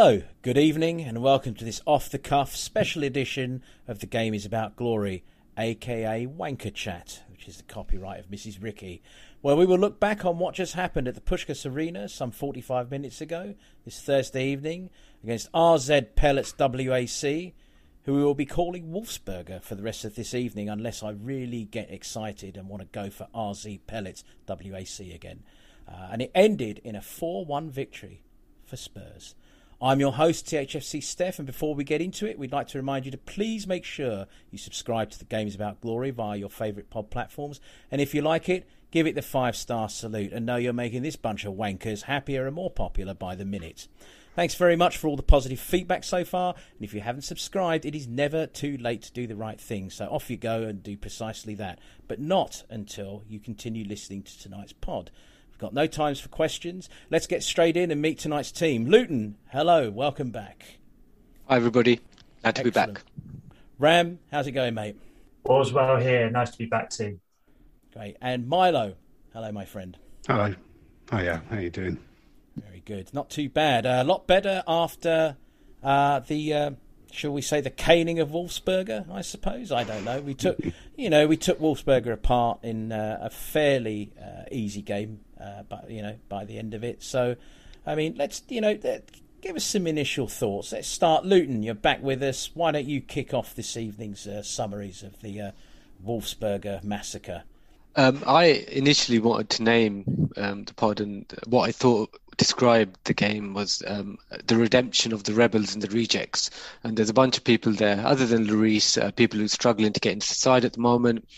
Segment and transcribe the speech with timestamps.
[0.00, 4.32] Hello, good evening, and welcome to this off the cuff special edition of The Game
[4.32, 5.24] is About Glory,
[5.58, 8.62] aka Wanker Chat, which is the copyright of Mrs.
[8.62, 9.02] Ricky,
[9.40, 12.92] where we will look back on what just happened at the Puskas Arena some 45
[12.92, 14.90] minutes ago, this Thursday evening,
[15.24, 17.54] against RZ Pellets WAC,
[18.04, 21.64] who we will be calling Wolfsberger for the rest of this evening, unless I really
[21.64, 25.42] get excited and want to go for RZ Pellets WAC again.
[25.88, 28.22] Uh, and it ended in a 4 1 victory
[28.64, 29.34] for Spurs.
[29.80, 33.04] I'm your host, THFC Steph, and before we get into it, we'd like to remind
[33.04, 36.90] you to please make sure you subscribe to the Games About Glory via your favourite
[36.90, 37.60] pod platforms.
[37.88, 41.02] And if you like it, give it the five star salute and know you're making
[41.02, 43.86] this bunch of wankers happier and more popular by the minute.
[44.34, 46.54] Thanks very much for all the positive feedback so far.
[46.56, 49.90] And if you haven't subscribed, it is never too late to do the right thing.
[49.90, 51.78] So off you go and do precisely that.
[52.08, 55.12] But not until you continue listening to tonight's pod.
[55.58, 56.88] Got no times for questions.
[57.10, 58.86] Let's get straight in and meet tonight's team.
[58.86, 60.78] Luton, hello, welcome back.
[61.48, 61.96] Hi, everybody.
[62.42, 62.64] Glad to Excellent.
[62.64, 63.02] be back.
[63.80, 64.96] Ram, how's it going, mate?
[65.42, 66.30] All's well here.
[66.30, 67.18] Nice to be back too.
[67.92, 68.16] Great.
[68.20, 68.94] And Milo,
[69.32, 69.98] hello, my friend.
[70.28, 70.54] Hello.
[71.10, 71.98] Oh yeah, how are you doing?
[72.56, 73.12] Very good.
[73.12, 73.84] Not too bad.
[73.84, 75.36] Uh, a lot better after
[75.82, 76.54] uh, the.
[76.54, 76.70] Uh,
[77.10, 79.10] shall we say the caning of Wolfsberger?
[79.10, 80.20] I suppose I don't know.
[80.20, 80.60] We took,
[80.96, 85.90] you know, we took Wolfsberger apart in uh, a fairly uh, easy game uh, but
[85.90, 87.02] you know by the end of it.
[87.02, 87.36] So,
[87.86, 88.78] I mean, let's you know
[89.40, 90.72] give us some initial thoughts.
[90.72, 91.24] Let's start.
[91.24, 92.50] Luton, you're back with us.
[92.54, 95.50] Why don't you kick off this evening's uh, summaries of the uh,
[96.04, 97.44] Wolfsberger massacre?
[97.96, 103.12] Um, I initially wanted to name um, the pod, and what I thought described the
[103.12, 106.50] game was um, the redemption of the rebels and the rejects.
[106.82, 109.92] And there's a bunch of people there, other than Lloris, uh, people who are struggling
[109.92, 111.28] to get into the side at the moment.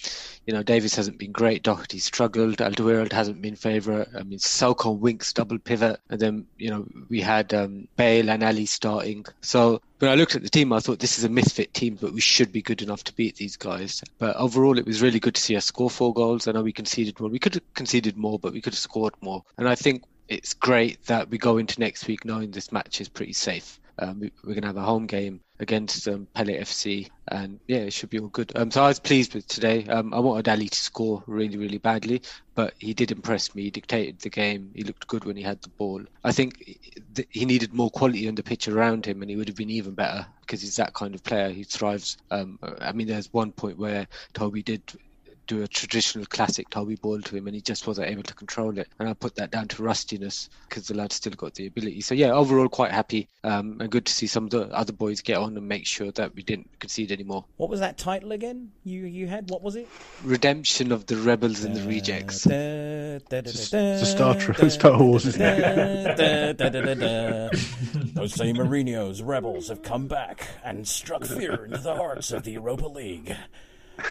[0.46, 1.62] You know, Davies hasn't been great.
[1.62, 2.56] Doherty struggled.
[2.58, 4.08] Alderweireld hasn't been favourite.
[4.16, 8.42] I mean, Sissoko Winks double pivot, and then you know we had um, Bale and
[8.42, 9.26] Alli starting.
[9.42, 12.12] So when I looked at the team, I thought this is a misfit team, but
[12.12, 14.02] we should be good enough to beat these guys.
[14.18, 16.48] But overall, it was really good to see us score four goals.
[16.48, 17.30] I know we conceded one.
[17.30, 19.44] We could have conceded more, but we could have scored more.
[19.58, 23.08] And I think it's great that we go into next week knowing this match is
[23.08, 23.80] pretty safe.
[23.98, 27.78] Um, we, are going to have a home game against um, Pellet FC, and yeah,
[27.78, 28.50] it should be all good.
[28.56, 29.84] Um, so I was pleased with today.
[29.88, 32.22] Um, I wanted Alli to score really, really badly,
[32.54, 33.64] but he did impress me.
[33.64, 34.70] He dictated the game.
[34.74, 36.02] He looked good when he had the ball.
[36.24, 36.64] I think
[37.14, 39.68] th- he needed more quality on the pitch around him, and he would have been
[39.68, 41.50] even better because he's that kind of player.
[41.50, 42.16] He thrives.
[42.30, 44.82] Um, I mean, there's one point where Toby did
[45.50, 48.78] do a traditional classic Toby ball to him, and he just wasn't able to control
[48.78, 48.86] it.
[49.00, 52.02] And I put that down to rustiness because the lad still got the ability.
[52.02, 55.20] So yeah, overall quite happy um, and good to see some of the other boys
[55.22, 57.46] get on and make sure that we didn't concede anymore.
[57.56, 58.70] What was that title again?
[58.84, 59.88] You you had what was it?
[60.22, 62.46] Redemption of the rebels and the rejects.
[62.46, 66.20] It's a Star, Trek, Star Wars, isn't it?
[68.16, 72.86] Jose Mourinho's rebels have come back and struck fear into the hearts of the Europa
[72.86, 73.34] League.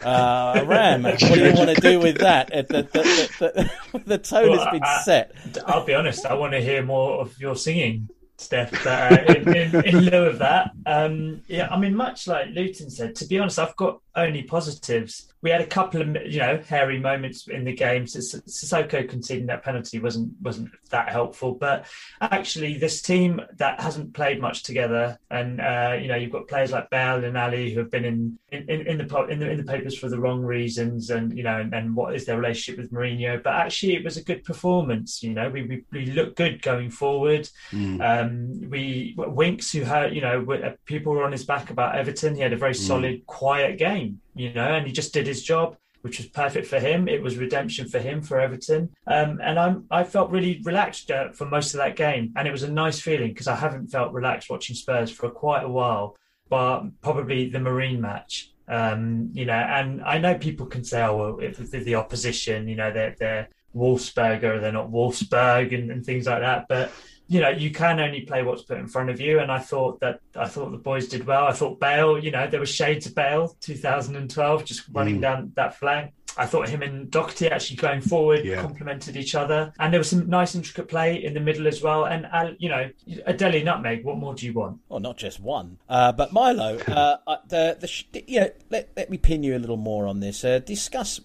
[0.02, 2.50] Uh, Ram, what do you want to do with that?
[2.50, 5.34] The, the, the, the tone well, has been I, set.
[5.66, 8.08] I'll be honest, I want to hear more of your singing.
[8.40, 8.70] Steph.
[8.70, 12.88] But uh, in, in, in, lieu of that, um, yeah, I mean, much like Luton
[12.88, 16.60] said, to be honest, I've got only positives we had a couple of you know
[16.68, 18.04] hairy moments in the game.
[18.04, 21.86] Sissoko conceding that penalty wasn't wasn't that helpful, but
[22.20, 26.72] actually this team that hasn't played much together, and uh, you know you've got players
[26.72, 29.64] like Bale and Alli who have been in in, in the in the in the
[29.64, 32.92] papers for the wrong reasons, and you know and, and, what is their relationship with
[32.92, 33.42] Mourinho?
[33.42, 35.22] But actually it was a good performance.
[35.22, 37.48] You know we we, we look good going forward.
[37.72, 38.00] Mm.
[38.00, 42.34] Um, we Winks who had you know uh, people were on his back about Everton.
[42.34, 42.86] He had a very mm.
[42.86, 46.78] solid, quiet game you know, and he just did his job, which was perfect for
[46.78, 47.08] him.
[47.08, 51.30] It was redemption for him for Everton, um, and I'm I felt really relaxed uh,
[51.32, 54.12] for most of that game, and it was a nice feeling because I haven't felt
[54.12, 56.16] relaxed watching Spurs for quite a while,
[56.48, 58.52] but probably the Marine match.
[58.68, 62.68] Um, you know, and I know people can say, "Oh, well, if, if the opposition,
[62.68, 66.92] you know, they're they're Wolfsberger, they're not Wolfsburg, and, and things like that," but
[67.30, 69.38] you know, you can only play what's put in front of you.
[69.38, 71.46] And I thought that I thought the boys did well.
[71.46, 75.20] I thought Bale, you know, there was shades of Bale 2012 just running mm.
[75.20, 76.12] down that flank.
[76.36, 78.60] I thought him and Doherty actually going forward yeah.
[78.60, 82.04] complemented each other, and there was some nice intricate play in the middle as well.
[82.04, 82.88] And uh, you know,
[83.26, 84.04] a Dele nutmeg.
[84.04, 84.80] What more do you want?
[84.88, 86.78] Well, not just one, uh, but Milo.
[86.78, 90.20] Uh, uh the the you know, let let me pin you a little more on
[90.20, 90.44] this.
[90.44, 91.20] Uh, discuss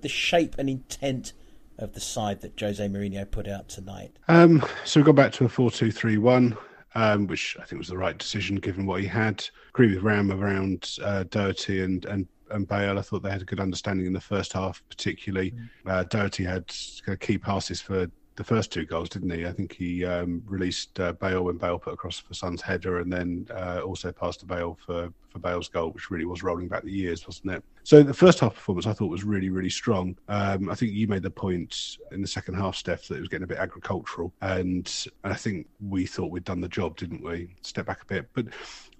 [0.00, 1.32] the shape and intent
[1.78, 4.18] of the side that Jose Mourinho put out tonight?
[4.28, 6.56] Um, so we got back to a 4 2 3 1,
[6.94, 9.44] um, which I think was the right decision given what he had.
[9.70, 12.98] Agree with Ram around uh, Doherty and, and, and Bale.
[12.98, 15.52] I thought they had a good understanding in the first half, particularly.
[15.52, 15.68] Mm.
[15.86, 16.72] Uh, Doherty had
[17.20, 19.44] key passes for the first two goals, didn't he?
[19.46, 23.12] I think he um, released uh, Bale when Bale put across for Son's header, and
[23.12, 26.84] then uh, also passed to Bale for for Bale's goal, which really was rolling back
[26.84, 27.64] the years, wasn't it?
[27.82, 30.16] So the first half performance I thought was really really strong.
[30.28, 33.28] Um, I think you made the point in the second half, Steph, that it was
[33.28, 37.56] getting a bit agricultural, and I think we thought we'd done the job, didn't we?
[37.62, 38.46] Step back a bit, but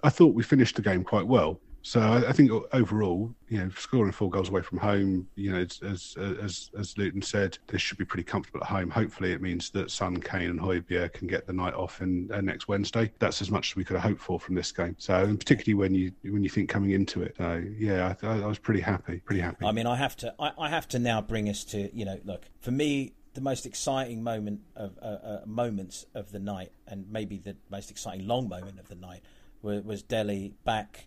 [0.03, 1.61] I thought we finished the game quite well.
[1.83, 5.59] So I, I, think overall, you know, scoring four goals away from home, you know,
[5.59, 5.81] as
[6.17, 8.91] as as Luton said, this should be pretty comfortable at home.
[8.91, 12.41] Hopefully, it means that Son, Kane, and Højbjerg can get the night off in uh,
[12.41, 13.11] next Wednesday.
[13.21, 14.97] That's as much as we could have hoped for from this game.
[14.99, 17.37] So, and particularly when you when you think coming into it,
[17.79, 19.65] yeah, I, I was pretty happy, pretty happy.
[19.65, 22.21] I mean, I have to, I, I have to now bring us to, you know,
[22.25, 27.11] look for me, the most exciting moment of uh, uh, moments of the night, and
[27.11, 29.23] maybe the most exciting long moment of the night,
[29.63, 31.07] was, was Dele back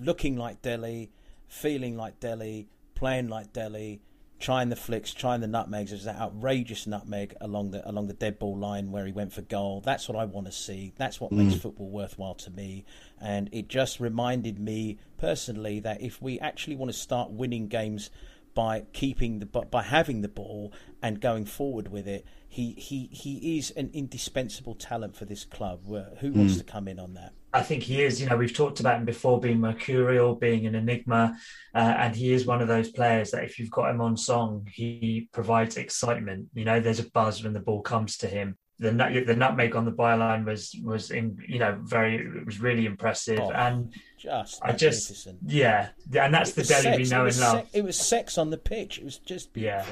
[0.00, 1.10] looking like Dele,
[1.48, 4.00] feeling like Dele, playing like Dele,
[4.38, 5.90] trying the flicks, trying the nutmegs.
[5.90, 9.42] There's that outrageous nutmeg along the along the dead ball line where he went for
[9.42, 9.80] goal.
[9.80, 10.92] That's what I want to see.
[10.96, 11.38] That's what mm.
[11.38, 12.84] makes football worthwhile to me.
[13.20, 18.10] And it just reminded me personally that if we actually want to start winning games
[18.54, 20.72] by keeping the by having the ball
[21.02, 25.80] and going forward with it, he he he is an indispensable talent for this club.
[26.20, 26.58] Who wants mm.
[26.58, 27.32] to come in on that?
[27.56, 28.20] I think he is.
[28.20, 31.38] You know, we've talked about him before being mercurial, being an enigma,
[31.74, 34.68] uh, and he is one of those players that if you've got him on song,
[34.70, 36.48] he provides excitement.
[36.52, 38.58] You know, there's a buzz when the ball comes to him.
[38.78, 42.60] The nut, the nutmeg on the byline was was in you know very it was
[42.60, 47.40] really impressive oh, and just I just yeah and that's the Dele we know and
[47.40, 47.62] love.
[47.62, 48.98] Se- it was sex on the pitch.
[48.98, 49.86] It was just yeah,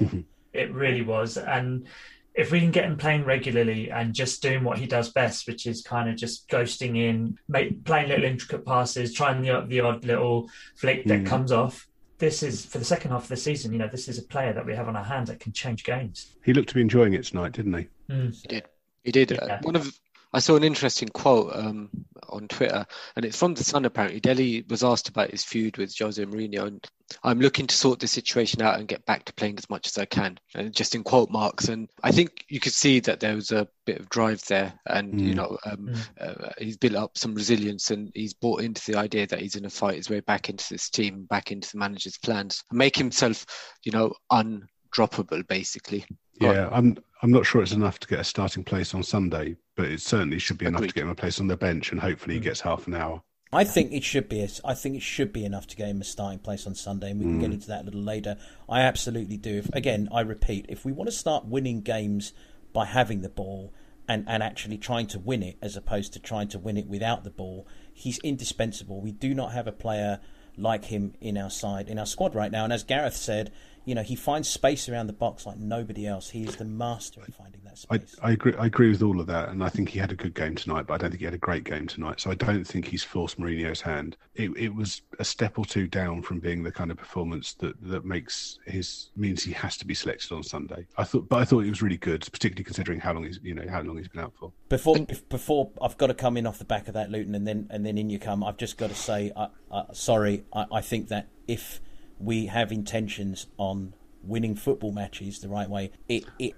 [0.52, 1.86] it really was and
[2.34, 5.66] if we can get him playing regularly and just doing what he does best, which
[5.66, 10.04] is kind of just ghosting in, make, playing little intricate passes, trying the the odd
[10.04, 11.26] little flick that mm.
[11.26, 11.88] comes off.
[12.18, 13.72] This is for the second half of the season.
[13.72, 15.84] You know, this is a player that we have on our hands that can change
[15.84, 16.34] games.
[16.44, 17.88] He looked to be enjoying it tonight, didn't he?
[18.10, 18.40] Mm.
[18.42, 18.64] He did.
[19.04, 19.30] He did.
[19.30, 19.38] Yeah.
[19.38, 19.92] Uh, one of
[20.34, 21.90] I saw an interesting quote um,
[22.28, 22.84] on Twitter,
[23.14, 23.84] and it's from the Sun.
[23.84, 26.84] Apparently, Dele was asked about his feud with Jose Mourinho, and
[27.22, 29.96] I'm looking to sort the situation out and get back to playing as much as
[29.96, 31.68] I can, and just in quote marks.
[31.68, 35.14] And I think you could see that there was a bit of drive there, and
[35.14, 35.20] mm.
[35.20, 36.08] you know, um, mm.
[36.20, 39.62] uh, he's built up some resilience, and he's bought into the idea that he's going
[39.62, 42.96] to fight his way back into this team, back into the manager's plans, and make
[42.96, 43.46] himself,
[43.84, 46.04] you know, undroppable, basically.
[46.40, 49.86] Yeah, I'm I'm not sure it's enough to get a starting place on Sunday, but
[49.86, 50.78] it certainly should be Agreed.
[50.78, 52.44] enough to get him a place on the bench, and hopefully he mm.
[52.44, 53.22] gets half an hour.
[53.52, 54.46] I think it should be.
[54.64, 57.20] I think it should be enough to get him a starting place on Sunday, and
[57.20, 57.40] we can mm.
[57.40, 58.36] get into that a little later.
[58.68, 59.58] I absolutely do.
[59.58, 62.32] If, again, I repeat, if we want to start winning games
[62.72, 63.72] by having the ball
[64.08, 67.22] and, and actually trying to win it, as opposed to trying to win it without
[67.22, 69.00] the ball, he's indispensable.
[69.00, 70.20] We do not have a player
[70.56, 72.64] like him in our side, in our squad right now.
[72.64, 73.52] And as Gareth said,
[73.84, 76.30] you know, he finds space around the box like nobody else.
[76.30, 78.16] He is the master of finding that space.
[78.22, 78.54] I, I, agree.
[78.58, 80.86] I agree with all of that, and I think he had a good game tonight.
[80.86, 82.20] But I don't think he had a great game tonight.
[82.20, 84.16] So I don't think he's forced Mourinho's hand.
[84.34, 87.74] It, it was a step or two down from being the kind of performance that,
[87.82, 90.86] that makes his means he has to be selected on Sunday.
[90.96, 93.54] I thought, but I thought it was really good, particularly considering how long he's you
[93.54, 94.52] know how long he's been out for.
[94.68, 97.66] Before before I've got to come in off the back of that Luton, and then
[97.70, 98.42] and then in you come.
[98.42, 100.44] I've just got to say, uh, uh, sorry.
[100.52, 101.80] I, I think that if
[102.18, 103.94] we have intentions on
[104.26, 105.90] winning football matches the right way.
[106.08, 106.54] It, it,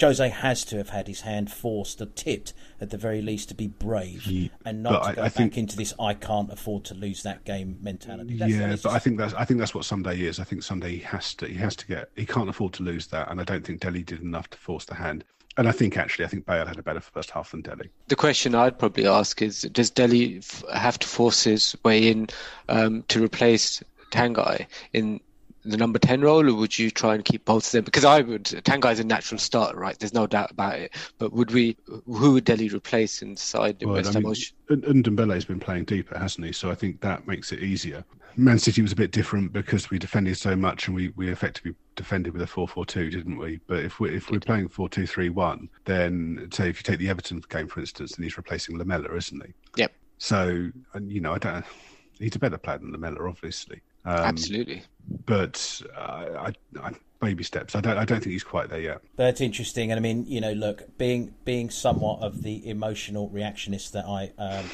[0.00, 3.54] Jose has to have had his hand forced or tipped at the very least to
[3.54, 6.52] be brave yeah, and not to go I, I back think, into this "I can't
[6.52, 8.36] afford to lose that game" mentality.
[8.36, 10.40] That's, yeah, but I think that's I think that's what Sunday is.
[10.40, 13.06] I think Sunday he has to he has to get he can't afford to lose
[13.08, 15.24] that, and I don't think Dele did enough to force the hand.
[15.56, 17.90] And I think actually, I think Bale had a better first half than Dele.
[18.06, 20.40] The question I'd probably ask is: Does Dele
[20.72, 22.28] have to force his way in
[22.68, 25.20] um, to replace Tanguy in
[25.64, 27.84] the number 10 role, or would you try and keep both of them?
[27.84, 29.98] Because I would, Tanguy's a natural starter, right?
[29.98, 30.94] There's no doubt about it.
[31.18, 34.24] But would we, who would Dele replace inside well, West Ham?
[34.26, 34.30] I
[34.74, 36.52] mean, Ndombele's been playing deeper, hasn't he?
[36.52, 38.04] So I think that makes it easier.
[38.36, 41.74] Man City was a bit different because we defended so much and we, we effectively
[41.96, 43.58] defended with a 4-4-2, didn't we?
[43.66, 47.66] But if we if we're playing 4-2-3-1, then say if you take the Everton game
[47.66, 49.52] for instance, then he's replacing Lamela, isn't he?
[49.76, 49.92] Yep.
[50.18, 51.64] So and you know I don't.
[52.20, 53.82] He's a better player than Lamela, obviously.
[54.04, 54.82] Um, Absolutely.
[55.26, 57.74] But uh, I, I, baby steps.
[57.74, 57.96] I don't.
[57.96, 59.00] I don't think he's quite there yet.
[59.16, 59.90] That's interesting.
[59.90, 64.32] And I mean, you know, look, being being somewhat of the emotional reactionist that I.
[64.38, 64.66] Um,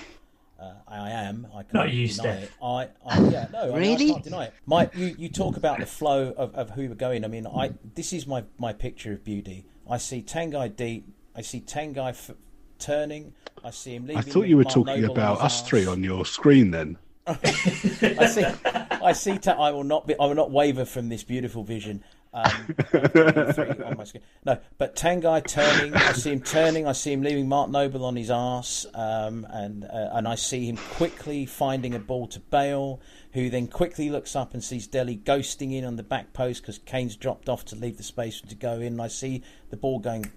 [0.60, 1.46] uh, I am.
[1.52, 2.42] I can't Not you, deny Steph.
[2.44, 2.50] it.
[2.62, 4.06] I, I yeah, no, really?
[4.06, 4.54] I, I, can't deny it.
[4.66, 7.24] My, you, you talk about the flow of, of who we're going.
[7.24, 9.66] I mean, I this is my, my picture of beauty.
[9.90, 11.06] I see Tanguy deep.
[11.36, 12.30] I see Tanguy f-
[12.78, 13.34] turning.
[13.62, 14.18] I see him leaving.
[14.18, 15.68] I thought you were talking Noble about us arse.
[15.68, 16.98] three on your screen then.
[17.26, 18.44] I see.
[18.44, 19.38] I see.
[19.38, 20.14] Ta- I will not be.
[20.18, 22.04] I will not waver from this beautiful vision.
[22.34, 24.24] Um, on my screen.
[24.44, 28.16] No, but Tanguy turning, I see him turning, I see him leaving Mark Noble on
[28.16, 33.00] his arse, um, and uh, and I see him quickly finding a ball to Bale,
[33.34, 36.78] who then quickly looks up and sees Dele ghosting in on the back post because
[36.78, 38.94] Kane's dropped off to leave the space to go in.
[38.94, 40.32] And I see the ball going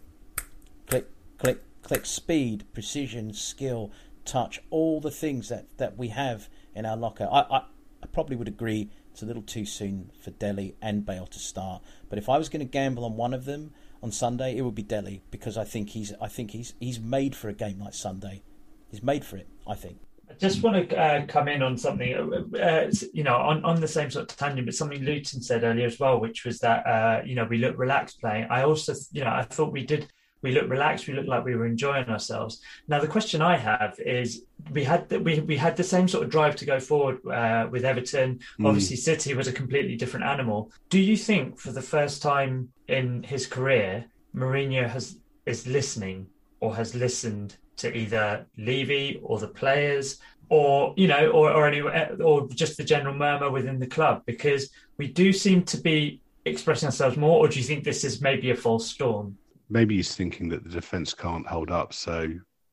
[0.86, 3.91] click, click, click, speed, precision, skill,
[4.24, 7.27] touch, all the things that, that we have in our locker.
[7.29, 7.57] I, I,
[8.03, 11.81] I probably would agree it's a little too soon for Dele and Bale to start.
[12.07, 14.75] But if I was going to gamble on one of them on Sunday, it would
[14.75, 17.96] be Dele because I think he's I think he's he's made for a game like
[17.96, 18.43] Sunday.
[18.91, 19.48] He's made for it.
[19.65, 19.98] I think.
[20.29, 23.79] I just want to uh, come in on something, uh, uh, you know, on, on
[23.79, 26.86] the same sort of tangent, but something Luton said earlier as well, which was that,
[26.86, 28.46] uh, you know, we look relaxed playing.
[28.50, 30.12] I also, you know, I thought we did
[30.48, 32.62] we looked relaxed we looked like we were enjoying ourselves.
[32.88, 36.24] Now the question i have is we had the, we, we had the same sort
[36.24, 38.39] of drive to go forward uh, with everton.
[38.60, 38.68] Mm.
[38.68, 40.72] obviously city was a completely different animal.
[40.89, 45.06] Do you think for the first time in his career Mourinho has
[45.46, 46.27] is listening
[46.62, 51.82] or has listened to either Levy or the players or you know or or any
[52.30, 54.16] or just the general murmur within the club?
[54.25, 54.63] Because
[54.98, 58.51] we do seem to be expressing ourselves more or do you think this is maybe
[58.51, 59.38] a false storm
[59.70, 62.28] maybe he's thinking that the defence can't hold up, so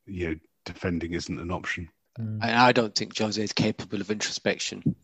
[0.06, 0.34] you know
[0.64, 1.88] defending isn't an option.
[2.18, 2.42] Mm.
[2.42, 4.94] I, I don't think Jose is capable of introspection.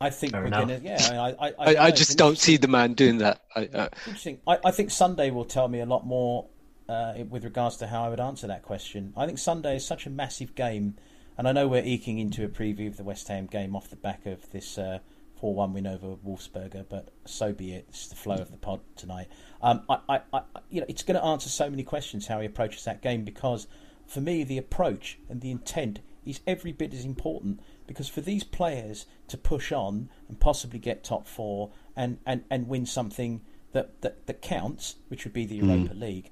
[0.00, 0.60] I think Fair we're enough.
[0.68, 0.80] gonna.
[0.82, 3.42] Yeah, I, I, I, I just don't see the man doing that.
[3.54, 3.88] I, uh...
[4.06, 4.40] Interesting.
[4.46, 6.46] I, I think Sunday will tell me a lot more
[6.88, 9.12] uh, with regards to how I would answer that question.
[9.16, 10.96] I think Sunday is such a massive game,
[11.36, 13.96] and I know we're eking into a preview of the West Ham game off the
[13.96, 15.00] back of this uh,
[15.40, 17.86] four-one win over Wolfsberger, but so be it.
[17.88, 19.28] It's the flow of the pod tonight.
[19.62, 22.46] Um, I, I, I, you know, it's going to answer so many questions how he
[22.46, 23.66] approaches that game because,
[24.06, 27.60] for me, the approach and the intent is every bit as important.
[27.86, 32.68] Because for these players to push on and possibly get top four and, and, and
[32.68, 33.40] win something
[33.72, 35.56] that, that, that counts, which would be the.
[35.56, 36.00] Europa mm.
[36.00, 36.30] League,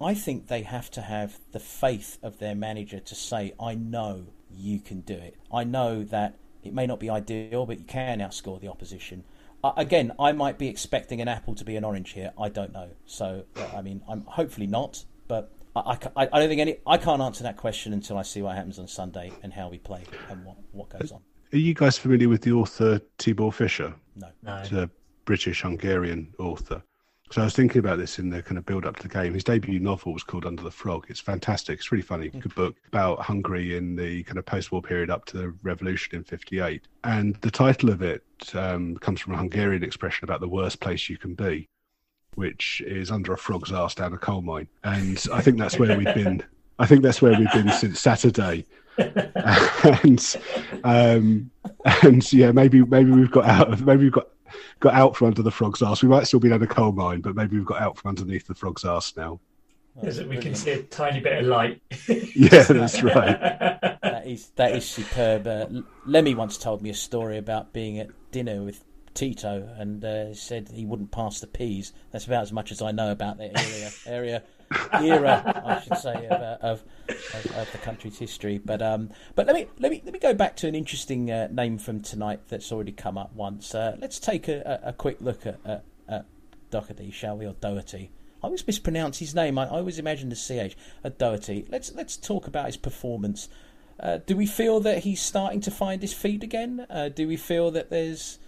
[0.00, 4.26] I think they have to have the faith of their manager to say, "I know
[4.50, 5.36] you can do it.
[5.52, 9.24] I know that it may not be ideal, but you can outscore the opposition."
[9.62, 12.32] Uh, again, I might be expecting an apple to be an orange here.
[12.40, 12.90] I don't know.
[13.06, 16.76] So, I mean, I'm hopefully not, but I, I, I, don't think any.
[16.86, 19.78] I can't answer that question until I see what happens on Sunday and how we
[19.78, 21.20] play and what, what goes on.
[21.52, 23.94] Are you guys familiar with the author Tibor Fischer?
[24.16, 24.56] No, no.
[24.58, 24.90] He's a
[25.24, 26.82] British Hungarian author.
[27.30, 29.34] So I was thinking about this in the kind of build up to the game.
[29.34, 31.06] His debut novel was called Under the Frog.
[31.08, 31.78] It's fantastic.
[31.78, 32.30] It's really funny.
[32.30, 36.16] Good book about Hungary in the kind of post war period up to the revolution
[36.16, 36.88] in 58.
[37.04, 41.10] And the title of it um, comes from a Hungarian expression about the worst place
[41.10, 41.68] you can be,
[42.34, 44.68] which is under a frog's ass down a coal mine.
[44.84, 46.42] And I think that's where we've been.
[46.78, 48.64] I think that's where we've been since Saturday.
[48.98, 50.36] and
[50.82, 51.50] um,
[52.02, 54.28] and yeah, maybe maybe we've got out of maybe we've got
[54.80, 56.02] got out from under the frog's ass.
[56.02, 58.46] We might still be in a coal mine, but maybe we've got out from underneath
[58.46, 59.40] the frog's ass now.
[60.02, 61.82] Is it we can see a tiny bit of light?
[62.08, 63.40] yeah, that's right.
[64.02, 65.46] that is that is superb.
[65.46, 65.66] Uh,
[66.06, 70.68] Lemmy once told me a story about being at dinner with Tito and uh, said
[70.68, 71.92] he wouldn't pass the peas.
[72.12, 73.90] That's about as much as I know about that area.
[74.06, 74.42] area
[74.92, 78.58] era, I should say, of, uh, of, of, of, the country's history.
[78.58, 81.48] But um, but let me let me let me go back to an interesting uh,
[81.50, 83.74] name from tonight that's already come up once.
[83.74, 86.26] Uh, let's take a, a, quick look at, at, at
[86.70, 88.10] Doherty, shall we, or Doherty?
[88.42, 89.58] I always mispronounce his name.
[89.58, 90.76] I, I always imagine the ch.
[91.02, 91.66] At Doherty.
[91.68, 93.48] Let's let's talk about his performance.
[94.00, 96.86] Uh, do we feel that he's starting to find his feet again?
[96.88, 98.38] Uh, do we feel that there's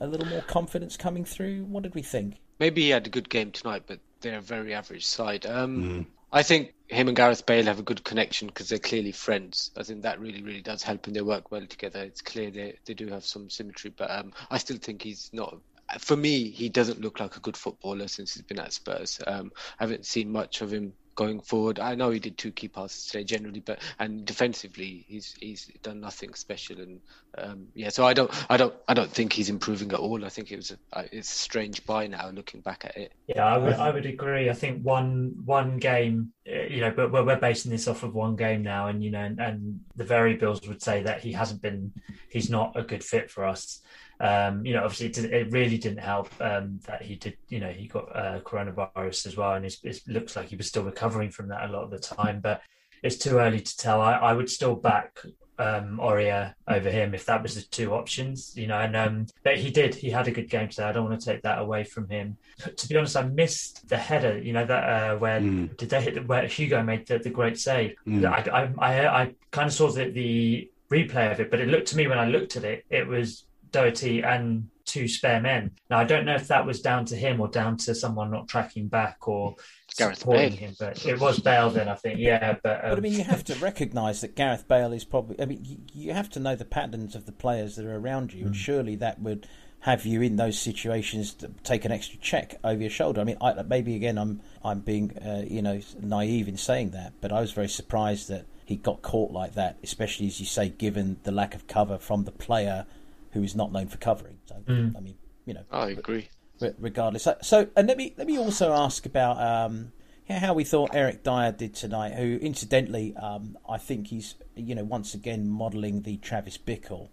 [0.00, 1.64] a little more confidence coming through?
[1.64, 2.36] What did we think?
[2.58, 5.46] Maybe he had a good game tonight, but they're a very average side.
[5.46, 6.06] Um, mm.
[6.32, 9.70] I think him and Gareth Bale have a good connection because they're clearly friends.
[9.76, 12.00] I think that really, really does help, and they work well together.
[12.00, 15.58] It's clear they they do have some symmetry, but um, I still think he's not.
[15.98, 19.20] For me, he doesn't look like a good footballer since he's been at Spurs.
[19.26, 21.80] Um, I haven't seen much of him going forward.
[21.80, 26.00] I know he did two key passes today generally, but and defensively he's he's done
[26.00, 26.80] nothing special.
[26.80, 27.00] And
[27.36, 30.24] um, yeah, so I don't I don't I don't think he's improving at all.
[30.24, 33.12] I think it was a, it's a strange buy now looking back at it.
[33.26, 34.48] Yeah, I would I would agree.
[34.48, 38.14] I think one one game, uh, you know, but we're, we're basing this off of
[38.14, 41.60] one game now, and you know, and, and the variables would say that he hasn't
[41.60, 41.92] been
[42.30, 43.82] he's not a good fit for us.
[44.20, 47.36] Um, you know, obviously, it, did, it, really didn't help um, that he did.
[47.48, 50.82] You know, he got uh, coronavirus as well, and it looks like he was still
[50.82, 52.40] recovering from that a lot of the time.
[52.40, 52.62] But
[53.02, 54.00] it's too early to tell.
[54.00, 55.20] I, I would still back
[55.58, 58.56] um, Aurier over him if that was the two options.
[58.56, 59.94] You know, and um, but he did.
[59.94, 60.84] He had a good game today.
[60.84, 62.36] I don't want to take that away from him.
[62.76, 64.38] To be honest, I missed the header.
[64.38, 65.76] You know that uh, where mm.
[65.76, 67.94] did they hit the, where Hugo made the, the great save?
[68.06, 68.24] Mm.
[68.24, 71.88] I, I, I, I kind of saw the, the replay of it, but it looked
[71.88, 75.70] to me when I looked at it, it was Doherty and two spare men.
[75.90, 78.48] Now I don't know if that was down to him or down to someone not
[78.48, 79.54] tracking back or
[79.96, 80.58] Gareth supporting Bale.
[80.58, 82.18] him, but it was Bale then I think.
[82.18, 85.40] Yeah, but, um, But I mean, you have to recognise that Gareth Bale is probably.
[85.40, 88.32] I mean, you, you have to know the patterns of the players that are around
[88.32, 89.46] you, and surely that would
[89.80, 93.20] have you in those situations to take an extra check over your shoulder.
[93.20, 97.12] I mean, I, maybe again, I'm I'm being uh, you know naive in saying that,
[97.20, 100.68] but I was very surprised that he got caught like that, especially as you say,
[100.68, 102.86] given the lack of cover from the player
[103.32, 104.38] who is not known for covering.
[104.46, 106.28] So, I mean, you know, I agree.
[106.60, 107.24] re- regardless.
[107.24, 109.92] So, so and let me let me also ask about um,
[110.28, 112.14] how we thought Eric Dier did tonight.
[112.14, 117.08] Who, incidentally, um, I think he's you know once again modelling the Travis Bickle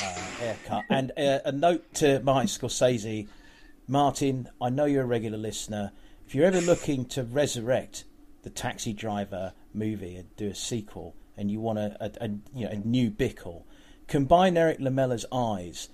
[0.00, 0.04] uh,
[0.38, 0.84] haircut.
[0.90, 3.28] And uh, a note to Martin Scorsese,
[3.86, 5.92] Martin, I know you're a regular listener.
[6.26, 8.04] If you're ever looking to resurrect
[8.42, 12.64] the Taxi Driver movie and do a sequel, and you want a, a, a you
[12.64, 13.64] know a new Bickle,
[14.08, 15.88] combine Erik Lamela's eyes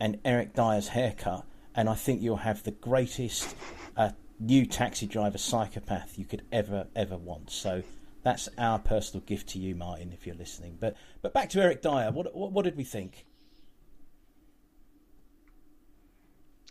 [0.00, 3.54] and Eric Dier's haircut, and I think you'll have the greatest
[3.96, 7.50] uh, new taxi driver psychopath you could ever ever want.
[7.50, 7.82] So
[8.22, 10.76] that's our personal gift to you, Martin, if you're listening.
[10.80, 12.10] But but back to Eric Dier.
[12.12, 13.24] What what, what did we think?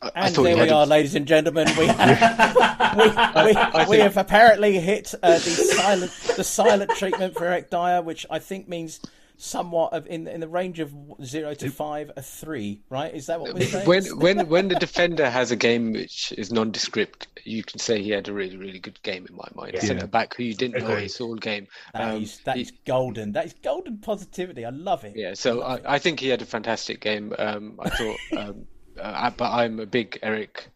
[0.01, 1.67] I, I And thought there we had a- are, ladies and gentlemen.
[1.77, 7.45] We, we, we, we think- have apparently hit uh, the silent the silent treatment for
[7.45, 8.99] Eric Dyer, which I think means
[9.37, 12.81] somewhat of in in the range of zero to five, a three.
[12.89, 13.13] Right?
[13.13, 13.87] Is that what we're saying?
[13.87, 18.09] when when when the defender has a game which is nondescript, you can say he
[18.11, 19.73] had a really really good game in my mind.
[19.73, 19.81] Yeah.
[19.81, 21.03] Centre back who you didn't know Agreed.
[21.03, 21.67] he saw all game.
[21.93, 23.31] That Um, is that he- is golden.
[23.33, 24.65] That is golden positivity.
[24.65, 25.13] I love it.
[25.15, 27.33] yeah, so I, I think he had a fantastic game.
[27.37, 28.65] Um, I thought, um,
[28.99, 30.69] uh, but I'm a big Eric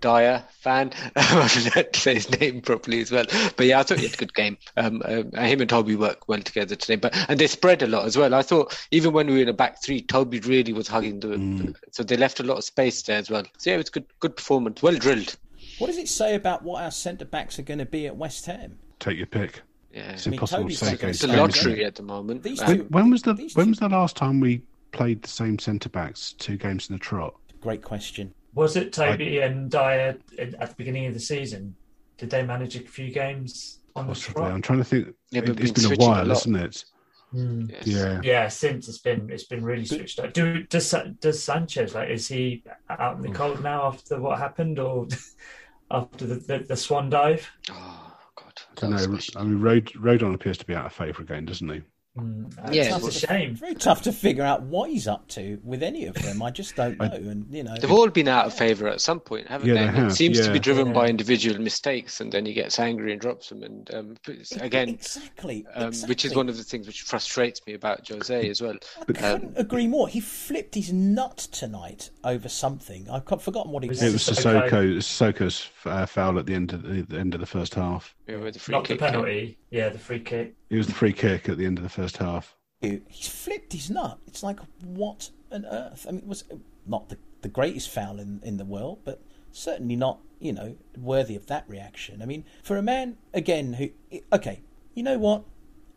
[0.00, 0.92] Dier fan.
[1.16, 3.24] I forgot to say his name properly as well.
[3.56, 4.58] But yeah, I thought he had a good game.
[4.76, 6.96] Um, um, him and Toby work well together today.
[6.96, 8.34] But and they spread a lot as well.
[8.34, 11.74] I thought even when we were in a back three, Toby really was hugging the.
[11.92, 13.44] So they left a lot of space there as well.
[13.58, 14.06] So yeah, it was good.
[14.20, 14.82] Good performance.
[14.82, 15.36] Well drilled.
[15.78, 18.46] What does it say about what our centre backs are going to be at West
[18.46, 18.78] Ham?
[18.98, 19.60] Take your pick.
[19.92, 22.02] Yeah, It's I mean, impossible Toby's to say against it's a James lottery at the
[22.02, 22.42] moment.
[22.42, 24.62] These Um, two- When, when was the These when two- was the last time we
[24.92, 27.34] played the same centre backs two games in a trot?
[27.60, 28.32] Great question.
[28.56, 31.76] Was it Toby and Dier at at the beginning of the season?
[32.16, 34.40] Did they manage a few games on the Possibly.
[34.42, 34.52] trot?
[34.52, 35.14] I'm trying to think.
[35.30, 36.36] Yeah, but it, has been been a switching a while, lot.
[36.38, 36.84] isn't it?
[37.32, 37.66] Hmm.
[37.68, 37.86] yes.
[37.86, 38.20] Yeah.
[38.22, 40.32] Yeah, since it's been it's been really switched up.
[40.32, 44.78] Do does does Sanchez like is he out in the cold now after what happened
[44.78, 45.06] or
[45.90, 47.46] after the, the, the swan dive?
[47.70, 48.62] Oh God.
[48.70, 49.06] I don't know.
[49.08, 49.38] question.
[49.38, 51.82] I mean, Rod, Rodon appears to be out of favour again, doesn't he?
[52.16, 53.54] Mm, Yeah, it's a shame.
[53.54, 56.42] Very tough to figure out what he's up to with any of them.
[56.42, 57.06] I just don't know.
[57.12, 59.80] And you know, They've all been out of favour at some point, haven't Yeah, they?
[59.80, 60.92] they And it have, seems to be driven Yeah.
[60.94, 63.62] by individual mistakes, and then he gets angry and drops them.
[63.62, 64.16] And um,
[64.60, 66.08] again, exactly, um, exactly.
[66.12, 68.76] which is one of the things which frustrates me about Jose as well.
[69.00, 70.08] I couldn't agree more.
[70.08, 73.08] He flipped his nut tonight over something.
[73.10, 74.28] I've forgotten what he Was was.
[74.28, 74.70] It was Sissoko.
[74.70, 78.14] Sissoko, Sissoko's uh, foul at the end of the, the end of the first half.
[78.26, 79.00] Yeah, with the free Not the kick.
[79.00, 79.58] penalty.
[79.70, 80.54] Yeah, the free kick.
[80.68, 82.56] It was the free kick at the end of the first half.
[82.80, 84.18] He's flipped his nut.
[84.26, 86.06] It's like what on earth?
[86.08, 89.22] I mean, it was uh, not the, the greatest foul in, in the world, but
[89.50, 92.20] certainly not you know worthy of that reaction.
[92.22, 93.90] I mean, for a man again who
[94.32, 94.62] okay,
[94.94, 95.44] you know what?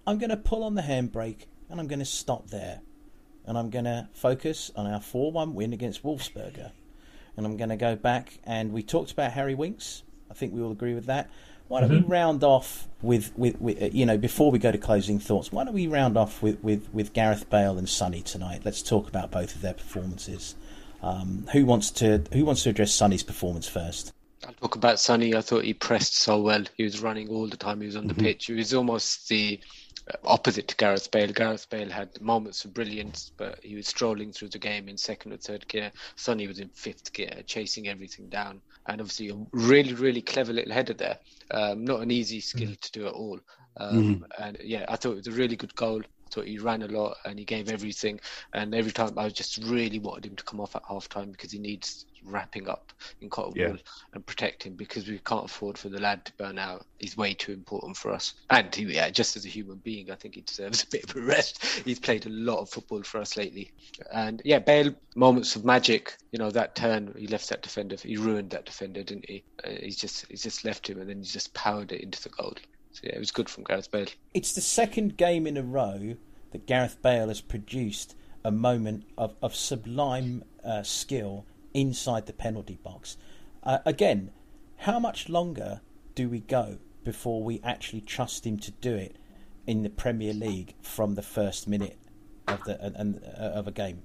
[0.08, 2.82] I'm going to pull on the handbrake and I'm going to stop there,
[3.45, 6.71] and I'm going to focus on our four-one win against Wolfsberger,
[7.36, 10.03] and I'm going to go back and we talked about Harry Winks.
[10.32, 11.29] I think we all agree with that.
[11.69, 14.77] Why don't we round off with, with, with uh, you know before we go to
[14.79, 15.51] closing thoughts?
[15.51, 18.62] Why don't we round off with, with, with Gareth Bale and Sonny tonight?
[18.65, 20.55] Let's talk about both of their performances.
[21.03, 24.13] Um, who wants to who wants to address Sonny's performance first?
[24.47, 25.36] I'll talk about Sonny.
[25.36, 26.63] I thought he pressed so well.
[26.75, 27.82] He was running all the time.
[27.82, 28.47] He was on the pitch.
[28.47, 29.60] He was almost the
[30.12, 31.32] uh, opposite to Gareth Bale.
[31.32, 35.34] Gareth Bale had moments of brilliance, but he was strolling through the game in second
[35.34, 35.91] or third gear.
[36.15, 38.60] Sonny was in fifth gear, chasing everything down.
[38.89, 41.19] And obviously, a really, really clever little header there.
[41.52, 43.39] Um, not an easy skill to do at all.
[43.78, 46.02] Um, And yeah, I thought it was a really good goal.
[46.31, 48.19] Thought he ran a lot and he gave everything.
[48.53, 51.51] And every time I just really wanted him to come off at half time because
[51.51, 53.75] he needs wrapping up in cotton Yeah.
[54.13, 56.85] and protect him because we can't afford for the lad to burn out.
[56.99, 58.33] He's way too important for us.
[58.49, 61.15] And he, yeah, just as a human being, I think he deserves a bit of
[61.15, 61.63] a rest.
[61.85, 63.71] He's played a lot of football for us lately.
[64.11, 66.17] And yeah, Bale, moments of magic.
[66.31, 67.95] You know that turn, he left that defender.
[67.95, 69.43] He ruined that defender, didn't he?
[69.63, 72.29] Uh, he's just he's just left him, and then he just powered it into the
[72.29, 72.53] goal.
[72.91, 74.08] So yeah, it was good from Gareth Bale.
[74.34, 76.15] It's the second game in a row
[76.52, 82.80] that Gareth Bale has produced a moment of, of sublime uh, skill inside the penalty
[82.82, 83.17] box.
[83.63, 84.32] Uh, again,
[84.78, 85.82] how much longer
[86.15, 89.15] do we go before we actually trust him to do it
[89.67, 91.97] in the Premier League from the first minute
[92.47, 94.02] of the and, and, uh, of a game?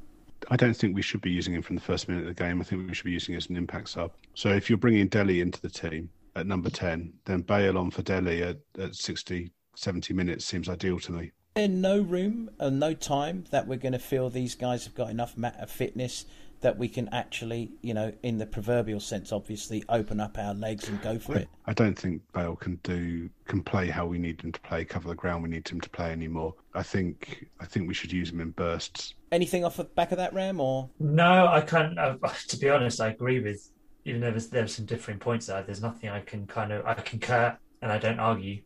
[0.51, 2.61] I don't think we should be using him from the first minute of the game.
[2.61, 4.13] I think we should be using him as an impact sub.
[4.35, 8.03] So if you're bringing Dele into the team at number 10, then Bale on for
[8.03, 11.33] Dele at, at 60, 70 minutes seems ideal to me.
[11.55, 15.11] There's no room and no time that we're going to feel these guys have got
[15.11, 15.37] enough
[15.69, 16.27] fitness
[16.65, 20.89] that we can actually, you know, in the proverbial sense, obviously, open up our legs
[20.89, 21.49] and go for I, it.
[21.67, 25.09] I don't think Bale can do can play how we need him to play, cover
[25.09, 26.55] the ground we need him to play anymore.
[26.75, 29.13] I think I think we should use him in bursts.
[29.31, 31.49] Anything off the back of that, Ram, or no?
[31.49, 31.99] I can't.
[31.99, 32.17] Uh,
[32.49, 33.71] to be honest, I agree with.
[34.05, 36.95] Even though there's, there's some differing points there, there's nothing I can kind of I
[36.95, 38.61] concur and I don't argue.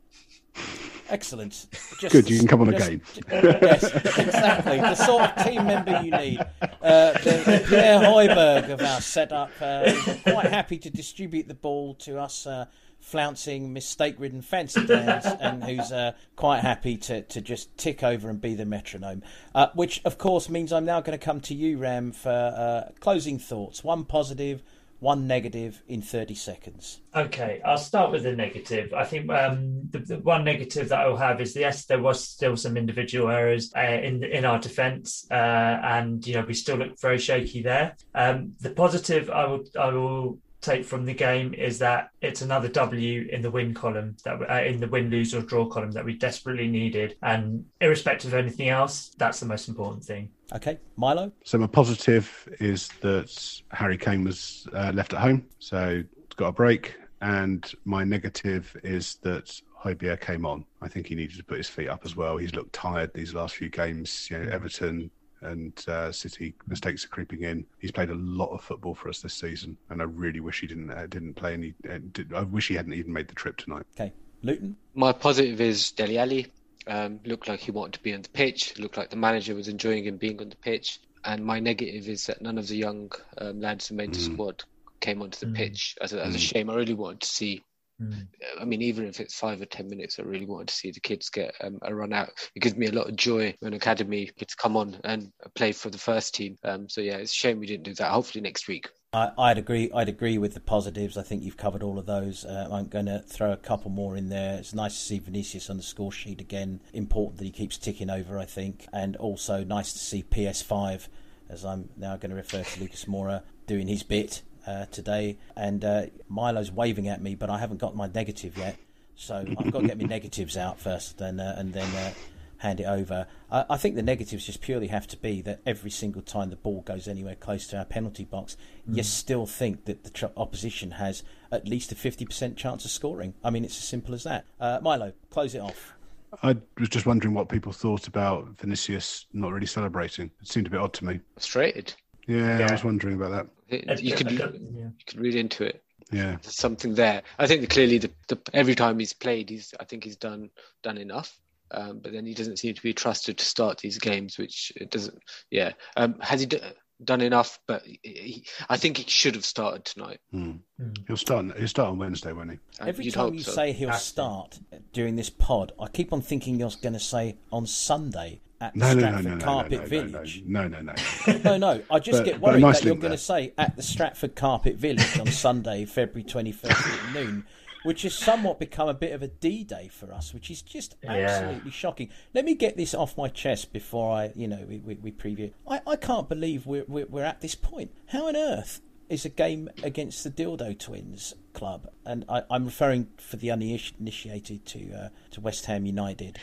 [1.08, 1.66] Excellent.
[1.98, 3.02] Just Good, you can come on just, again.
[3.32, 3.84] yes,
[4.18, 4.78] exactly.
[4.78, 6.40] The sort of team member you need.
[6.60, 9.90] Uh, the, the Pierre Højbjerg of our setup, uh,
[10.24, 12.66] quite happy to distribute the ball to us uh,
[13.00, 18.40] flouncing, mistake-ridden fancy downs, and who's uh, quite happy to, to just tick over and
[18.40, 19.22] be the metronome.
[19.54, 22.92] Uh, which, of course, means I'm now going to come to you, Ram, for uh,
[23.00, 23.82] closing thoughts.
[23.82, 24.62] One positive,
[25.00, 27.00] one negative in 30 seconds.
[27.14, 28.92] Okay, I'll start with the negative.
[28.92, 32.56] I think um, the, the, one negative that I'll have is yes, there was still
[32.56, 37.00] some individual errors uh, in in our defence, uh, and you know we still look
[37.00, 37.96] very shaky there.
[38.14, 42.68] Um, the positive I will I will take from the game is that it's another
[42.68, 46.04] W in the win column that uh, in the win, lose or draw column that
[46.04, 50.30] we desperately needed, and irrespective of anything else, that's the most important thing.
[50.52, 51.30] Okay, Milo.
[51.44, 56.02] So my positive is that Harry Kane was uh, left at home, so
[56.36, 60.64] got a break, and my negative is that Højbjerg came on.
[60.82, 62.36] I think he needed to put his feet up as well.
[62.36, 64.28] He's looked tired these last few games.
[64.30, 65.10] You know, Everton
[65.42, 67.64] and uh, City mistakes are creeping in.
[67.78, 70.66] He's played a lot of football for us this season, and I really wish he
[70.66, 71.74] didn't uh, didn't play any.
[71.88, 73.84] Uh, did, I wish he hadn't even made the trip tonight.
[73.98, 74.76] Okay, Luton.
[74.94, 76.46] My positive is Dele Alli.
[76.86, 78.78] Um, looked like he wanted to be on the pitch.
[78.78, 81.00] Looked like the manager was enjoying him being on the pitch.
[81.24, 84.32] And my negative is that none of the young um, lads who made the mm.
[84.32, 84.64] squad
[85.00, 85.56] came onto the mm.
[85.56, 86.40] pitch as a, as a mm.
[86.40, 86.70] shame.
[86.70, 87.62] I really wanted to see
[88.00, 88.28] Mm.
[88.60, 91.00] I mean, even if it's five or ten minutes, I really wanted to see the
[91.00, 92.30] kids get um, a run out.
[92.54, 95.90] It gives me a lot of joy when academy gets come on and play for
[95.90, 96.58] the first team.
[96.64, 98.10] Um, so yeah, it's a shame we didn't do that.
[98.10, 98.88] Hopefully next week.
[99.12, 99.90] I, would agree.
[99.94, 101.16] I'd agree with the positives.
[101.16, 102.44] I think you've covered all of those.
[102.44, 104.58] Uh, I'm going to throw a couple more in there.
[104.58, 106.80] It's nice to see Vinicius on the score sheet again.
[106.92, 108.38] Important that he keeps ticking over.
[108.38, 111.08] I think, and also nice to see PS5,
[111.48, 115.84] as I'm now going to refer to Lucas Moura doing his bit uh, today, and
[115.84, 118.76] uh, Milo's waving at me, but I haven't got my negative yet.
[119.16, 122.12] So I've got to get my negatives out first, and uh, and then uh,
[122.58, 123.26] hand it over.
[123.50, 126.56] I, I, think the negatives just purely have to be that every single time the
[126.56, 128.56] ball goes anywhere close to our penalty box,
[128.88, 128.96] mm.
[128.96, 132.90] you still think that the tr- opposition has at least a fifty percent chance of
[132.90, 133.34] scoring.
[133.42, 134.44] I mean, it's as simple as that.
[134.60, 135.94] Uh, Milo, close it off.
[136.42, 140.30] I was just wondering what people thought about Vinicius not really celebrating.
[140.42, 141.20] It seemed a bit odd to me.
[141.34, 141.94] Frustrated.
[142.26, 142.68] Yeah, yeah.
[142.68, 143.46] I was wondering about that.
[143.68, 144.46] It, you could yeah.
[144.50, 145.82] you could read into it.
[146.10, 147.22] Yeah, There's something there.
[147.38, 150.50] I think clearly the, the every time he's played, he's I think he's done
[150.82, 151.38] done enough.
[151.70, 154.90] Um, but then he doesn't seem to be trusted to start these games, which it
[154.90, 155.18] doesn't.
[155.50, 156.62] Yeah, um, has he d-
[157.02, 157.58] done enough?
[157.66, 160.20] But he, I think he should have started tonight.
[160.34, 160.60] Mm.
[160.80, 160.98] Mm.
[161.06, 161.56] He'll start.
[161.56, 162.58] He'll start on Wednesday, won't he?
[162.80, 163.52] Every You'd time you so.
[163.52, 164.58] say he'll start
[164.92, 168.90] during this pod, I keep on thinking you're going to say on Sunday, at no,
[168.90, 170.42] Stratford no, no, Carpet Village.
[170.44, 170.94] No, no, no.
[171.44, 171.82] No, no.
[171.90, 174.76] I just but, get worried nice that you're going to say at the Stratford Carpet
[174.76, 177.46] Village on Sunday, February 21st at noon,
[177.82, 180.96] which has somewhat become a bit of a D day for us, which is just
[181.06, 181.70] absolutely yeah.
[181.70, 182.10] shocking.
[182.34, 185.52] Let me get this off my chest before I, you know, we, we, we preview.
[185.66, 187.92] I, I can't believe we're, we're, we're at this point.
[188.06, 193.08] How on earth is a game against the Dildo Twins club, and I, am referring
[193.16, 196.38] for the uninitiated to uh, to West Ham United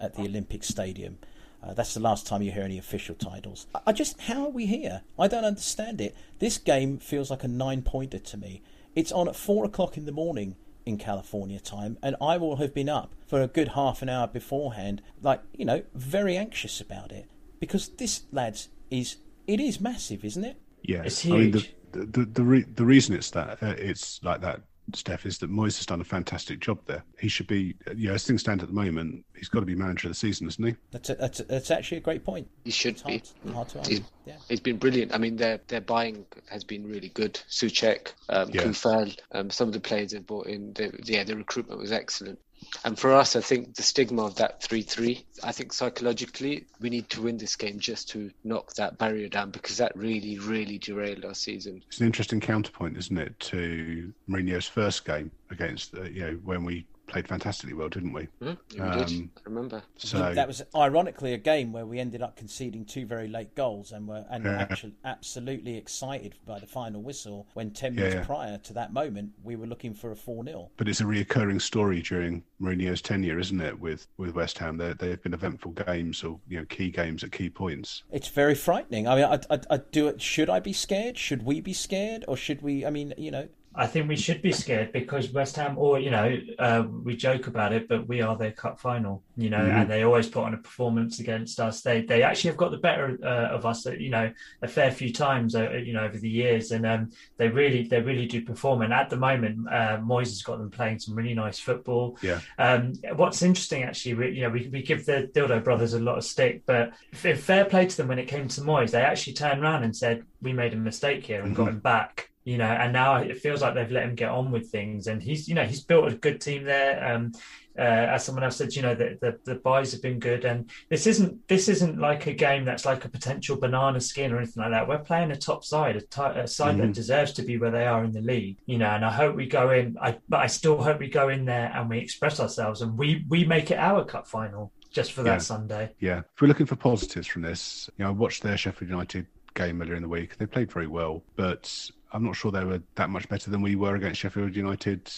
[0.00, 1.18] at the Olympic Stadium.
[1.62, 3.66] Uh, that's the last time you hear any official titles.
[3.84, 5.02] I, just, how are we here?
[5.18, 6.14] I don't understand it.
[6.38, 8.62] This game feels like a nine pointer to me.
[8.94, 10.54] It's on at four o'clock in the morning
[10.88, 14.26] in California time, and I will have been up for a good half an hour
[14.26, 17.26] beforehand, like, you know, very anxious about it.
[17.60, 20.56] Because this, lads, is, it is massive, isn't it?
[20.82, 21.02] Yeah.
[21.04, 21.34] It's huge.
[21.34, 21.50] I mean,
[21.92, 24.62] the, the, the, re- the reason it's that, uh, it's like that
[24.94, 27.04] Steph, is that Moyes has done a fantastic job there.
[27.18, 29.74] He should be, you know, as things stand at the moment, he's got to be
[29.74, 30.74] manager of the season, isn't he?
[30.90, 32.48] That's a, that's, a, that's actually a great point.
[32.64, 33.22] He should it's be.
[33.52, 34.36] Hard, hard to he's, yeah.
[34.48, 35.14] he's been brilliant.
[35.14, 37.40] I mean, their their buying has been really good.
[37.50, 38.62] Soucek, um, yeah.
[38.62, 42.38] Coufal, um, some of the players they've brought in, they, yeah, the recruitment was excellent.
[42.84, 46.90] And for us, I think the stigma of that 3 3, I think psychologically, we
[46.90, 50.78] need to win this game just to knock that barrier down because that really, really
[50.78, 51.82] derailed our season.
[51.88, 56.64] It's an interesting counterpoint, isn't it, to Mourinho's first game against, uh, you know, when
[56.64, 58.28] we played fantastically well, didn't we?
[58.40, 59.10] We Um, did.
[59.36, 59.82] I remember.
[59.96, 63.92] So that was ironically a game where we ended up conceding two very late goals
[63.92, 64.58] and were and Yeah.
[64.60, 68.24] actually absolutely excited by the final whistle when ten minutes yeah.
[68.24, 71.60] prior to that moment we were looking for a four 0 But it's a reoccurring
[71.60, 73.80] story during Mourinho's tenure, isn't it?
[73.80, 77.24] With with West Ham, there there have been eventful games or you know key games
[77.24, 78.02] at key points.
[78.12, 79.08] It's very frightening.
[79.08, 80.20] I mean, I, I, I do it.
[80.20, 81.16] Should I be scared?
[81.18, 82.84] Should we be scared, or should we?
[82.84, 86.10] I mean, you know, I think we should be scared because West Ham, or you
[86.10, 89.70] know, uh, we joke about it, but we are their cup final, you know, Mhm.
[89.82, 91.80] and they always put on a performance against us.
[91.82, 95.12] They they actually have got the better uh, of us, you know, a fair few
[95.12, 98.82] times, uh, you know, over the years, and um, they really they really do perform.
[98.82, 102.18] And at the moment, uh, Moyes has got them playing some really nice football.
[102.20, 102.40] Yeah.
[102.58, 106.18] Um, what's interesting, actually, we, you know, we, we give the Dildo brothers a lot
[106.18, 108.90] of stick, but fair play to them when it came to Moyes.
[108.90, 111.70] They actually turned around and said, "We made a mistake here and got Mhm.
[111.74, 114.70] him back." You know, and now it feels like they've let him get on with
[114.70, 116.94] things, and he's, you know, he's built a good team there.
[117.14, 117.32] Um,
[117.78, 117.82] uh,
[118.14, 121.06] as someone else said, you know, the, the the buys have been good, and this
[121.06, 124.72] isn't this isn't like a game that's like a potential banana skin or anything like
[124.72, 124.88] that.
[124.88, 126.94] We're playing a top side, a, ti- a side that Mhm.
[126.94, 128.88] deserves to be where they are in the league, you know.
[128.96, 129.96] And I hope we go in.
[130.00, 133.26] I but I still hope we go in there and we express ourselves and we
[133.28, 135.38] we make it our cup final just for that Yeah.
[135.52, 135.84] Sunday.
[136.00, 139.26] Yeah, if we're looking for positives from this, you know, I watched their Sheffield United
[139.54, 140.38] game earlier in the week.
[140.38, 143.76] They played very well, but I'm not sure they were that much better than we
[143.76, 145.10] were against Sheffield United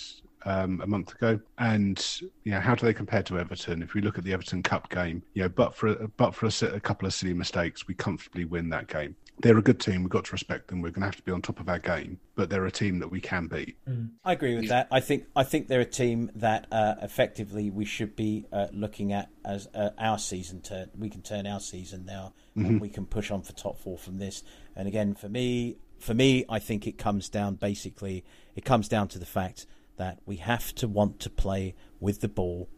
[0.44, 1.40] um, a month ago.
[1.58, 2.04] And
[2.44, 3.82] you know, how do they compare to Everton?
[3.82, 6.74] If we look at the Everton Cup game, you know, but for but for a,
[6.74, 9.16] a couple of silly mistakes, we comfortably win that game.
[9.42, 10.02] They're a good team.
[10.02, 10.82] We've got to respect them.
[10.82, 12.98] We're going to have to be on top of our game, but they're a team
[12.98, 13.74] that we can beat.
[14.22, 14.88] I agree with that.
[14.90, 19.12] I think I think they're a team that uh, effectively we should be uh, looking
[19.12, 20.90] at as uh, our season turn.
[20.98, 24.18] We can turn our season now, and we can push on for top four from
[24.18, 24.42] this.
[24.76, 28.24] And again, for me, for me, I think it comes down basically.
[28.56, 32.28] It comes down to the fact that we have to want to play with the
[32.28, 32.68] ball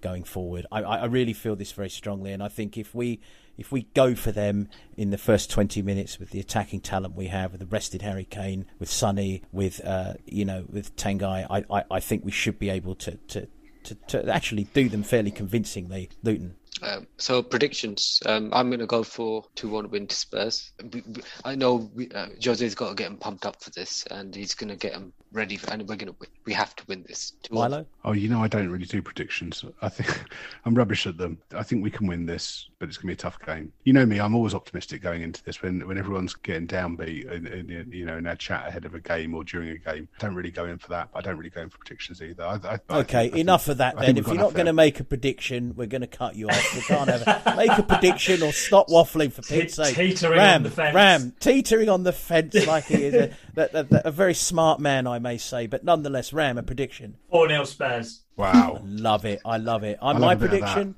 [0.00, 0.64] going forward.
[0.70, 3.20] I, I really feel this very strongly, and I think if we
[3.56, 7.26] if we go for them in the first twenty minutes with the attacking talent we
[7.26, 11.64] have, with the rested Harry Kane, with Sonny, with uh, you know with Tanguy, I,
[11.70, 13.48] I, I think we should be able to, to
[13.84, 16.10] to to actually do them fairly convincingly.
[16.22, 16.54] Luton.
[16.82, 18.20] Um, so predictions.
[18.26, 20.72] Um, I'm going to go for two-one win to Spurs.
[20.92, 24.04] We, we, I know we, uh, Jose's got to get him pumped up for this,
[24.10, 25.56] and he's going to get him ready.
[25.56, 26.30] For, and we're going to win.
[26.44, 27.32] We have to win this.
[27.44, 27.52] 2-1.
[27.52, 27.86] Milo.
[28.04, 29.64] Oh, you know, I don't really do predictions.
[29.82, 30.24] I think
[30.64, 31.38] I'm rubbish at them.
[31.54, 33.72] I think we can win this, but it's going to be a tough game.
[33.84, 35.62] You know me; I'm always optimistic going into this.
[35.62, 38.94] When when everyone's getting downbeat, in, in, in, you know, in our chat ahead of
[38.94, 41.08] a game or during a game, I don't really go in for that.
[41.14, 42.44] I don't really go in for predictions either.
[42.44, 44.16] I, I, I Okay, think- I think- enough of that I then.
[44.18, 46.74] If you're not going to make a prediction, we're going to cut you off.
[46.74, 49.96] We can't have make a prediction or stop waffling for Pete's sake.
[49.96, 50.94] teetering Ram, on the fence.
[50.94, 55.06] Ram, teetering on the fence like he is a, a, a, a very smart man,
[55.06, 57.16] I may say, but nonetheless, Ram, a prediction.
[57.30, 58.20] 4 0 Spurs.
[58.36, 58.80] Wow.
[58.84, 59.40] Love it.
[59.44, 59.98] I love it.
[60.00, 60.94] I, love my a bit of prediction,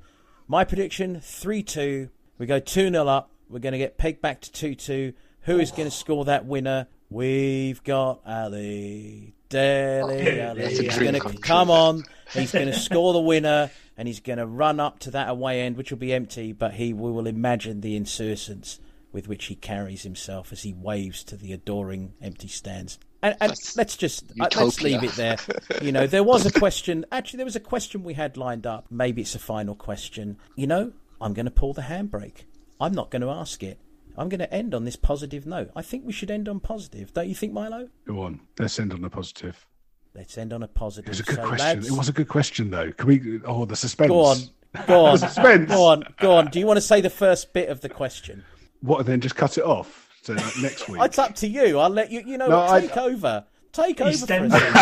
[0.50, 2.10] my prediction, 3 2.
[2.38, 3.30] We go 2 0 up.
[3.48, 5.12] We're going to get pegged back to 2 2.
[5.42, 6.88] Who is going to score that winner?
[7.08, 9.36] We've got Alli.
[9.48, 10.60] Dele Alli.
[10.60, 12.02] That's a He's dream going to come come on.
[12.34, 15.62] He's going to score the winner and he's going to run up to that away
[15.62, 18.80] end, which will be empty, but he we will imagine the insouciance
[19.12, 22.98] with which he carries himself as he waves to the adoring empty stands.
[23.22, 25.36] And, and let's just uh, let's leave it there.
[25.82, 27.04] You know, there was a question.
[27.12, 28.86] Actually, there was a question we had lined up.
[28.90, 30.38] Maybe it's a final question.
[30.56, 32.44] You know, I'm going to pull the handbrake.
[32.80, 33.78] I'm not going to ask it.
[34.16, 35.70] I'm going to end on this positive note.
[35.76, 37.12] I think we should end on positive.
[37.12, 37.88] Don't you think, Milo?
[38.06, 38.40] Go on.
[38.58, 39.66] Let's end on a positive.
[40.14, 41.06] Let's end on a positive.
[41.06, 41.66] It was a good so, question.
[41.66, 42.90] lads, It was a good question, though.
[42.92, 43.40] Can we?
[43.44, 44.08] Oh, the suspense.
[44.08, 44.38] Go on.
[44.86, 45.18] Go on.
[45.18, 45.70] Suspense.
[45.70, 46.04] Go on.
[46.18, 46.46] Go on.
[46.46, 48.44] Do you want to say the first bit of the question?
[48.80, 49.00] What?
[49.00, 50.09] And then just cut it off.
[50.22, 51.00] So like, next week.
[51.02, 51.78] It's up to you.
[51.78, 52.20] I'll let you.
[52.26, 53.44] You know, No, what, I- take over.
[53.72, 54.74] Take over for a stems second.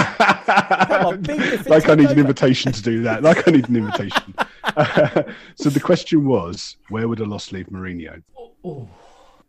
[0.89, 3.23] Come on, big like I take need an invitation to do that.
[3.23, 4.35] Like I need an invitation.
[5.57, 8.23] so the question was, where would a loss leave Mourinho?
[8.65, 8.89] Oh,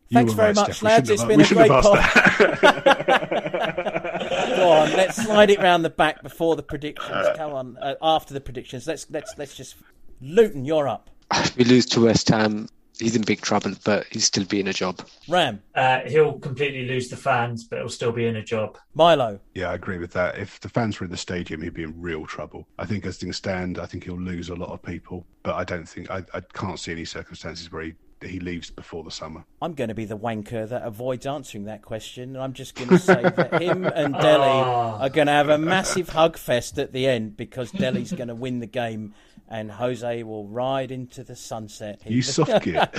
[0.09, 0.83] You Thanks very right, much, Steph.
[0.83, 1.09] Lads.
[1.09, 4.55] shouldn't It's have- been a great have asked that.
[4.57, 7.27] Go on, let's slide it round the back before the predictions.
[7.37, 8.87] Come on, uh, after the predictions.
[8.87, 9.75] Let's let's let's just.
[10.21, 11.09] Luton, you're up.
[11.55, 12.67] We lose to West Ham.
[12.99, 15.01] He's in big trouble, but he's still be in a job.
[15.27, 18.77] Ram, uh, he'll completely lose the fans, but he'll still be in a job.
[18.93, 20.37] Milo, Yeah, I agree with that.
[20.37, 22.67] If the fans were in the stadium, he'd be in real trouble.
[22.77, 25.25] I think as things stand, I think he'll lose a lot of people.
[25.43, 29.01] But I don't think I, I can't see any circumstances where he he leaves before
[29.05, 29.45] the summer.
[29.61, 32.35] I'm going to be the wanker that avoids answering that question.
[32.35, 34.97] and I'm just going to say that him and Dele Oh.
[34.99, 38.35] are going to have a massive hug fest at the end because Dele's going to
[38.35, 39.13] win the game
[39.49, 42.01] and Jose will ride into the sunset.
[42.05, 42.89] You soft git.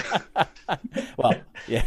[1.17, 1.35] Well,
[1.67, 1.85] yeah.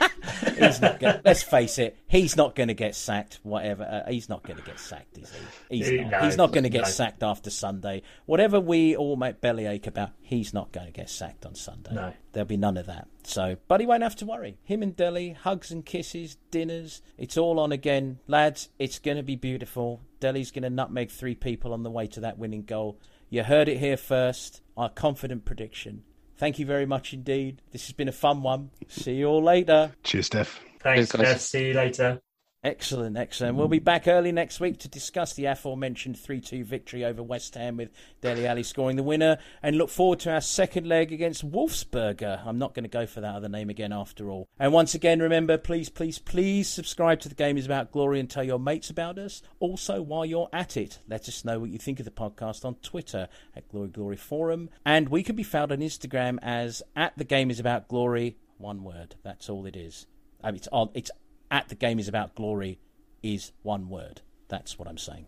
[0.58, 3.40] he's not gonna, let's face it, he's not going to get sacked.
[3.42, 5.30] Whatever, uh, he's not going to get sacked, is
[5.68, 5.76] he?
[5.78, 6.10] He's Eh, not.
[6.10, 6.88] no, he's not going to get no.
[6.88, 8.02] sacked after Sunday.
[8.26, 11.94] Whatever we all make bellyache about, he's not going to get sacked on Sunday.
[11.94, 12.12] No.
[12.32, 13.08] There'll be none of that.
[13.24, 14.56] So, but he won't have to worry.
[14.62, 17.02] Him and Dele, hugs and kisses, dinners.
[17.18, 18.68] It's all on again, lads.
[18.78, 20.00] It's going to be beautiful.
[20.20, 22.98] Dele's going to nutmeg three people on the way to that winning goal.
[23.30, 24.60] You heard it here first.
[24.76, 26.02] Our confident prediction.
[26.36, 27.62] Thank you very much indeed.
[27.70, 28.70] This has been a fun one.
[28.88, 29.92] See you all later.
[30.02, 30.60] Cheers, Steph.
[30.80, 31.28] Thanks, Cheers, guys.
[31.28, 31.40] Steph.
[31.40, 32.20] See you later.
[32.62, 33.56] Excellent, excellent.
[33.56, 33.72] We'll mm.
[33.72, 37.78] be back early next week to discuss the aforementioned 3 2 victory over West Ham
[37.78, 37.88] with
[38.20, 42.46] Dele Alli scoring the winner and look forward to our second leg against Wolfsberger.
[42.46, 44.46] I'm not going to go for that other name again after all.
[44.58, 48.28] And once again, remember, please, please, please subscribe to The Game is About Glory and
[48.28, 49.40] tell your mates about us.
[49.58, 52.74] Also, while you're at it, let us know what you think of the podcast on
[52.76, 54.68] Twitter at Glory Glory Forum.
[54.84, 58.36] And we can be found on Instagram as at The Game is About Glory.
[58.58, 59.14] One word.
[59.22, 60.06] That's all it is.
[60.44, 60.90] I mean, it's on.
[60.92, 61.10] It's
[61.50, 62.78] at the game is about glory
[63.22, 64.20] is one word.
[64.48, 65.26] That's what I'm saying.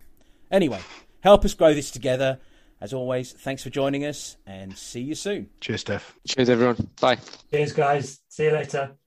[0.51, 0.79] Anyway,
[1.21, 2.39] help us grow this together.
[2.81, 5.49] As always, thanks for joining us and see you soon.
[5.61, 6.17] Cheers, Steph.
[6.27, 6.89] Cheers, everyone.
[6.99, 7.17] Bye.
[7.51, 8.19] Cheers, guys.
[8.27, 8.97] See you later.